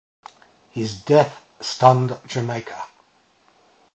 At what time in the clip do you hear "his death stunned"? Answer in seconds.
0.71-2.19